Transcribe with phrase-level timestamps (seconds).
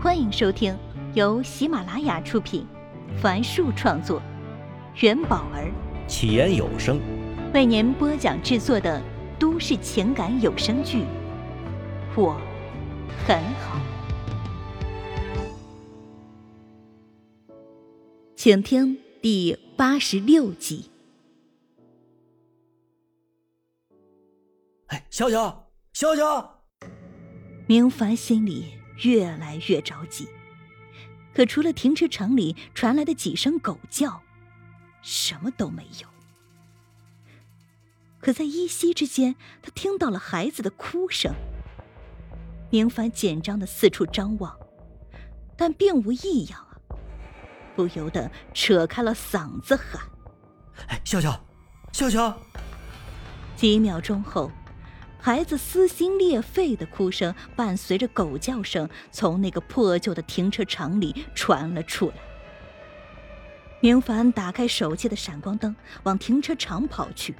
[0.00, 0.78] 欢迎收听
[1.14, 2.64] 由喜马拉雅出品，
[3.20, 4.22] 凡树创作，
[5.00, 5.72] 元宝儿
[6.06, 7.00] 起言有声
[7.52, 9.02] 为您播讲制作的
[9.40, 10.98] 都市情感有声剧
[12.14, 12.40] 《我
[13.26, 13.80] 很好》，
[18.36, 20.92] 请听第八十六集。
[24.86, 26.62] 哎，笑笑，笑笑！
[27.66, 30.28] 明凡心里越来越着急，
[31.34, 34.22] 可除了停车场里传来的几声狗叫，
[35.02, 36.08] 什么都没有。
[38.20, 41.32] 可在依稀之间，他听到了孩子的哭声。
[42.70, 44.58] 明凡紧张的四处张望，
[45.56, 46.76] 但并无异样啊，
[47.74, 50.02] 不由得扯开了嗓子喊
[50.88, 51.44] ：“哎，笑笑，
[51.92, 52.36] 笑笑！”
[53.56, 54.50] 几秒钟后。
[55.20, 62.14] 孩子撕心裂肺的哭声伴随着狗叫声从那个破旧的停车场里传了出来。
[63.80, 67.34] 明凡打开手机的闪光灯，往停车场跑去。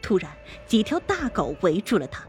[0.00, 0.30] 突然，
[0.66, 2.24] 几条大狗围住了他，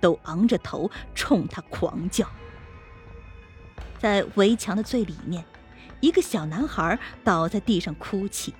[0.00, 2.28] 都昂着头冲他狂叫。
[3.98, 5.44] 在围墙的最里面，
[6.00, 8.54] 一个小男孩倒在地上哭泣，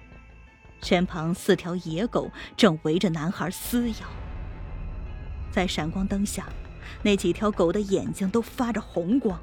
[0.80, 3.96] 身旁四条野狗正围着男孩撕咬。
[5.52, 6.46] 在闪光灯下，
[7.02, 9.38] 那几条狗的眼睛都发着红光，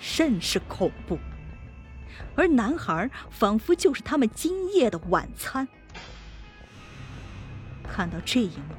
[0.00, 1.18] 甚是恐怖。
[2.34, 5.68] 而男孩仿佛就是他们今夜的晚餐。
[7.82, 8.74] 看到这一幕，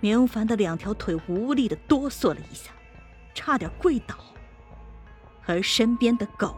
[0.00, 2.70] 明凡的两条腿无力的哆嗦了一下，
[3.34, 4.16] 差点跪倒。
[5.44, 6.56] 而身边的狗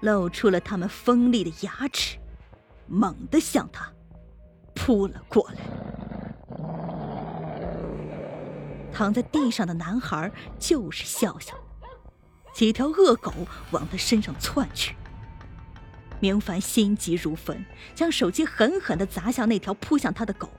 [0.00, 2.18] 露出了他们锋利的牙齿，
[2.86, 3.92] 猛地向他
[4.74, 5.58] 扑了过来。
[8.98, 11.54] 躺在地上的男孩就是笑笑，
[12.52, 13.32] 几条恶狗
[13.70, 14.96] 往他身上窜去。
[16.18, 20.50] 明凡心急如焚，将手机狠狠地砸向那条扑向他的狗，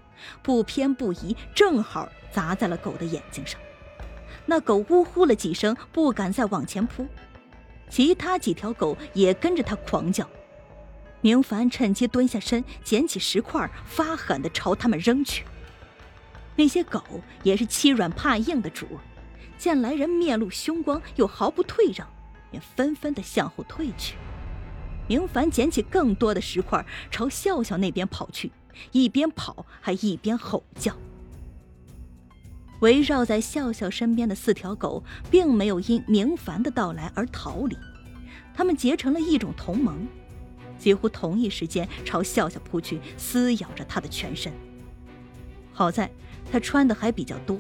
[0.41, 3.59] 不偏不倚，正好砸在了狗的眼睛上。
[4.45, 7.05] 那狗呜呼了几声，不敢再往前扑。
[7.89, 10.25] 其他几条狗也跟着他狂叫。
[11.19, 15.43] 明凡趁机蹲下身，捡起石块，发狠地朝他们扔去。
[16.59, 17.01] 那些狗
[17.41, 18.85] 也是欺软怕硬的主，
[19.57, 22.05] 见来人面露凶光，又毫不退让，
[22.51, 24.17] 便纷纷的向后退去。
[25.07, 28.51] 明凡捡起更多的石块，朝笑笑那边跑去，
[28.91, 30.93] 一边跑还一边吼叫。
[32.81, 37.77] 围绕在笑笑身边的四条狗，并没有因明凡的到来而逃离，
[38.53, 40.05] 他们结成了一种同盟，
[40.77, 44.51] 几乎同一时间朝笑笑扑去，撕咬着他的全身。
[45.71, 46.11] 好在。
[46.51, 47.59] 他穿的还比较多，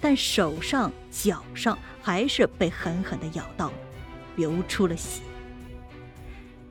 [0.00, 3.74] 但手上、脚上还是被狠狠的咬到了，
[4.36, 5.22] 流出了血。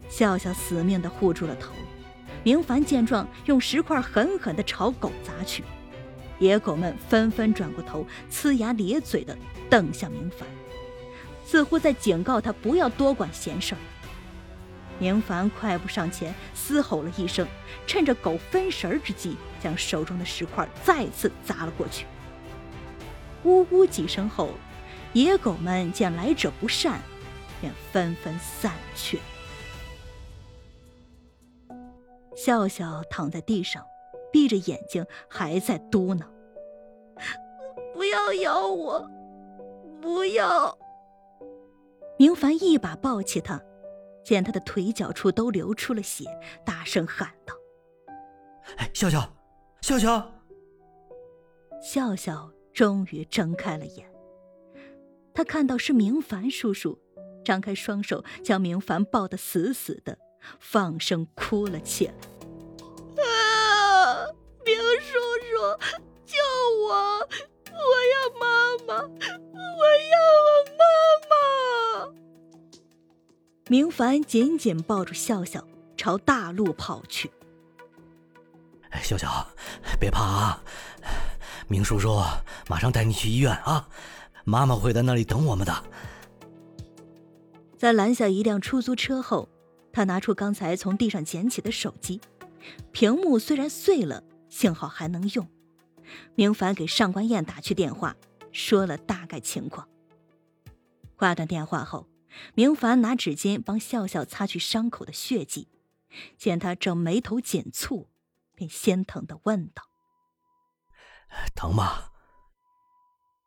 [0.09, 1.73] 笑笑死命的护住了头。
[2.43, 5.63] 明凡见状，用石块狠狠的朝狗砸去。
[6.39, 9.37] 野狗们纷纷转过头，呲牙咧嘴的
[9.69, 10.45] 瞪向明凡，
[11.45, 13.77] 似乎在警告他不要多管闲事儿。
[14.99, 17.47] 明凡快步上前，嘶吼了一声，
[17.85, 22.05] 趁着狗分神之际，将手中的石块再次砸了过去。
[23.43, 24.49] 呜呜几声后，
[25.11, 26.99] 野狗们见来者不善，
[27.59, 29.19] 便纷纷散去。
[32.35, 33.83] 笑笑躺在地上，
[34.31, 36.23] 闭着眼睛，还在嘟囔
[37.93, 39.09] ：“不要咬我，
[40.01, 40.77] 不要！”
[42.17, 43.61] 明凡一把抱起他。
[44.23, 46.25] 见他的腿脚处都流出了血，
[46.65, 47.53] 大声喊道
[48.77, 49.35] ：“哎，笑笑，
[49.81, 50.31] 笑笑！”
[51.83, 54.09] 笑笑终于睁开了眼，
[55.33, 56.97] 他看到是明凡叔叔，
[57.43, 60.17] 张开双手将明凡抱得死死的，
[60.59, 62.13] 放声哭了起来
[63.21, 64.25] ：“啊，
[64.65, 65.57] 明叔叔，
[66.25, 66.37] 救
[66.87, 67.19] 我！
[67.75, 67.79] 我
[68.13, 69.09] 要妈妈，
[73.69, 75.65] 明凡紧紧抱住笑笑，
[75.95, 77.31] 朝大路跑去。
[79.01, 79.47] 笑笑，
[79.99, 80.63] 别怕啊！
[81.69, 82.21] 明叔叔
[82.67, 83.87] 马上带你去医院啊！
[84.43, 85.83] 妈妈会在那里等我们的。
[87.77, 89.47] 在拦下一辆出租车后，
[89.93, 92.19] 他拿出刚才从地上捡起的手机，
[92.91, 95.47] 屏幕虽然碎了，幸好还能用。
[96.35, 98.13] 明凡给上官燕打去电话，
[98.51, 99.87] 说了大概情况。
[101.15, 102.05] 挂断电话后。
[102.53, 105.67] 明凡拿纸巾帮笑笑擦去伤口的血迹，
[106.37, 108.07] 见他正眉头紧蹙，
[108.53, 109.83] 便心疼的问道
[111.55, 112.11] ：“疼吗？”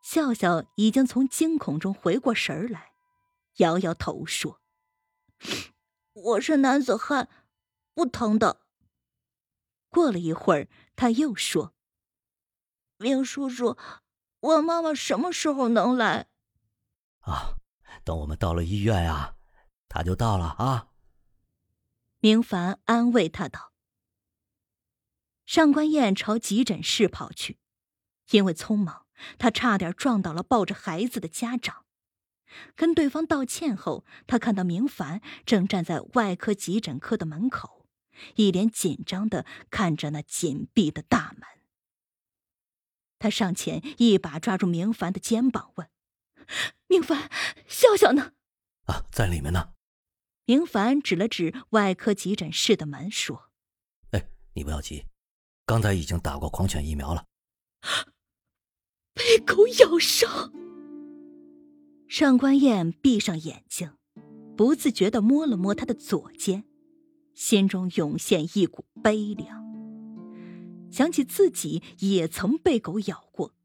[0.03, 2.93] 笑笑已经从惊恐中回过神来，
[3.57, 4.61] 摇摇头说
[6.15, 7.29] ：“我是男子汉，
[7.93, 8.63] 不疼的。”
[9.91, 11.75] 过了一会儿，他又说
[12.99, 13.77] ：“明叔叔，
[14.41, 16.29] 我妈妈什么时候能来？”
[17.27, 17.56] 啊，
[18.07, 19.35] 等我们到了医院呀，
[19.89, 20.91] 他就到了啊。
[22.21, 23.73] 明凡安慰他道。
[25.45, 27.59] 上官燕朝急诊室跑去，
[28.31, 29.07] 因为匆忙，
[29.39, 31.85] 她差点撞倒了抱着孩子的家长。
[32.77, 37.89] 跟对方道歉后，他看到明凡正站在外科急诊科的门口，
[38.37, 41.43] 一脸紧张的看着那紧闭的大门。
[43.19, 45.89] 他上前一把抓住明凡的肩膀，问
[46.87, 47.31] ：“明凡，
[47.67, 48.33] 笑笑呢
[48.87, 49.71] ？”“啊，在里面呢。”
[50.49, 53.51] 明凡指了指外科急诊室的门，说
[54.13, 55.07] ：“哎，你不要急，
[55.65, 57.27] 刚才已经打过狂犬疫苗了。”
[59.13, 60.53] 被狗咬伤。
[62.07, 63.97] 上官燕闭上眼睛，
[64.57, 66.65] 不自觉的摸了摸他的左肩，
[67.35, 69.67] 心中涌现一股悲凉。
[70.93, 73.56] 想起自己也曾被狗咬过，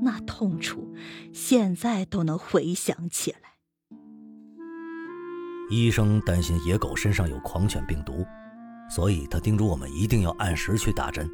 [0.00, 0.94] 那痛楚，
[1.32, 3.38] 现在都能回想起来。
[5.70, 8.24] 医生担心野狗身上有狂犬病毒，
[8.88, 11.28] 所以他叮嘱我们一定要按时去打针。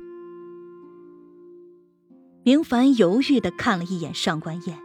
[2.42, 4.78] 明凡犹豫的看了一眼上官燕。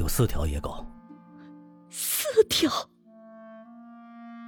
[0.00, 0.84] 有四条野狗，
[1.88, 2.70] 四条。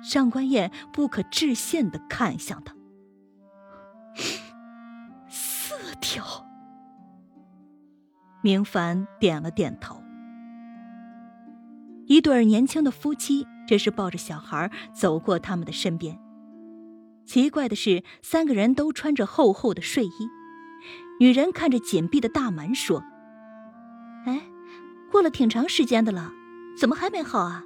[0.03, 2.75] 上官燕不可置信的看向他，
[5.29, 6.48] 四条。
[8.43, 10.03] 明凡点了点头。
[12.07, 16.19] 一对年轻的夫妻这是抱着小孩走过他们的身边。
[17.27, 20.29] 奇怪的是，三个人都穿着厚厚的睡衣。
[21.21, 23.03] 女人看着紧闭的大门说
[24.25, 24.41] ：“哎。”
[25.11, 26.31] 过了挺长时间的了，
[26.79, 27.65] 怎么还没好啊？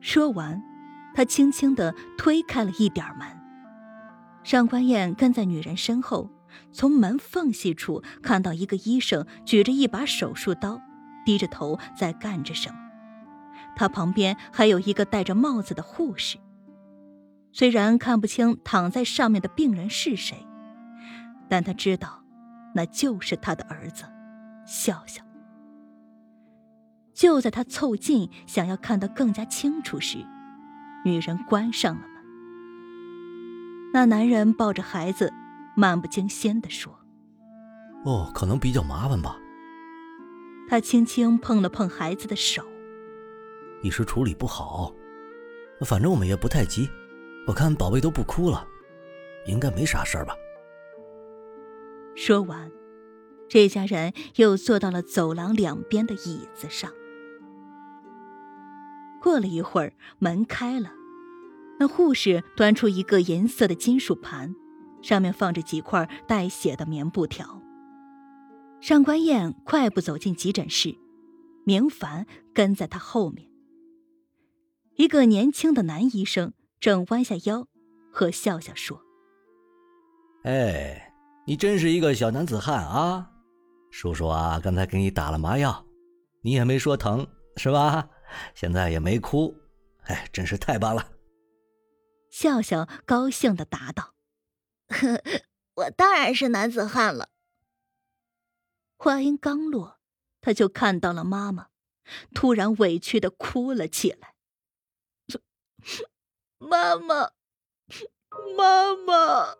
[0.00, 0.60] 说完，
[1.14, 3.24] 他轻轻的推开了一点门。
[4.42, 6.28] 上官燕跟在女人身后，
[6.72, 10.80] 从门缝隙处看到一个医生举着一把手术刀，
[11.24, 12.76] 低着头在干着什么。
[13.76, 16.38] 他旁边还有一个戴着帽子的护士。
[17.52, 20.46] 虽然看不清躺在上面的病人是谁，
[21.48, 22.22] 但他知道，
[22.74, 24.04] 那就是他的儿子，
[24.66, 25.22] 笑笑。
[27.14, 30.18] 就在他凑近，想要看得更加清楚时，
[31.04, 32.10] 女人关上了门。
[33.92, 35.32] 那男人抱着孩子，
[35.78, 36.92] 漫不经心地说
[38.04, 39.38] ：“哦，可能比较麻烦吧。”
[40.68, 42.64] 他轻轻碰了碰孩子的手，
[43.80, 44.92] 一时处理不好。
[45.86, 46.90] 反正我们也不太急，
[47.46, 48.66] 我看宝贝都不哭了，
[49.46, 50.34] 应该没啥事儿吧。
[52.16, 52.72] 说完，
[53.48, 56.90] 这家人又坐到了走廊两边的椅子上。
[59.22, 60.90] 过了一会儿，门开了，
[61.78, 64.56] 那护士端出一个银色的金属盘，
[65.02, 67.60] 上面放着几块带血的棉布条。
[68.80, 70.96] 上官燕快步走进急诊室，
[71.64, 73.50] 明凡跟在他后面。
[74.96, 77.66] 一个年轻的男医生正弯下腰，
[78.12, 79.00] 和笑笑说
[80.44, 81.12] ：“哎，
[81.46, 83.30] 你真是一个小男子汉啊！
[83.90, 85.84] 叔叔啊，刚才给你打了麻药，
[86.42, 88.08] 你也没说疼，是吧？”
[88.54, 89.54] 现在也没哭，
[90.02, 91.02] 哎，真是太棒了！
[92.30, 94.12] 笑笑高兴的答道
[95.74, 97.28] ：“我当然是男子汉了。”
[98.96, 100.00] 话音刚落，
[100.40, 101.68] 他就看到了妈妈，
[102.34, 104.34] 突然委屈的哭了起来
[106.58, 107.30] ：“妈妈，
[108.56, 109.54] 妈妈！”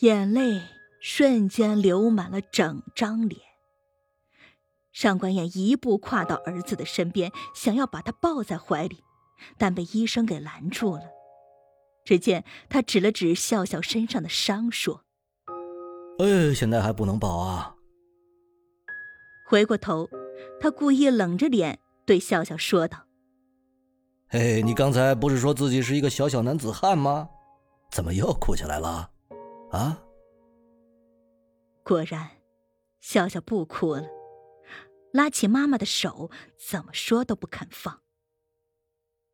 [0.00, 0.62] 眼泪
[1.00, 3.40] 瞬间流满了整张脸。
[4.90, 9.04] 上官燕一步跨到儿子的身边，想要把他抱在怀里，
[9.56, 11.04] 但被医生给拦住了。
[12.04, 15.04] 只见他指了指笑笑身上的伤，说
[16.18, 17.74] ：“哎，现在还不能抱啊。”
[19.46, 20.08] 回过头，
[20.60, 23.06] 他故意冷着脸对笑笑说道
[24.28, 27.28] ：“哎，你刚才不是说自己是一个小小男子汉吗？
[27.90, 29.10] 怎么又哭起来了？
[29.70, 30.02] 啊？”
[31.84, 32.30] 果然，
[33.00, 34.06] 笑笑不哭了。
[35.12, 38.00] 拉起妈妈的手，怎么说都不肯放。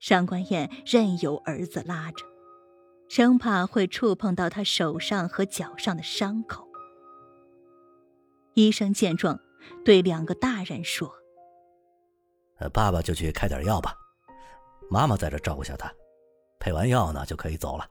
[0.01, 2.25] 上官燕任由儿子拉着，
[3.09, 6.69] 生怕会触碰到他手上和脚上的伤口。
[8.55, 9.41] 医生见状，
[9.85, 11.13] 对两个大人说
[12.73, 13.97] ：“爸爸就去开点药吧，
[14.91, 15.93] 妈妈在这照顾下他，
[16.61, 17.89] 配完药呢就可以走了。”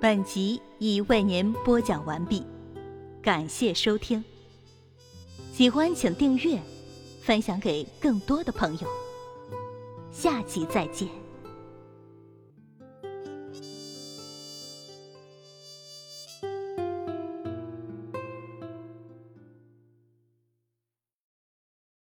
[0.00, 0.60] 本集。
[0.78, 2.44] 已为您播讲完毕，
[3.22, 4.22] 感谢收听。
[5.50, 6.60] 喜欢请订阅，
[7.26, 8.86] 分享给更多的朋友。
[10.12, 11.25] 下集再见。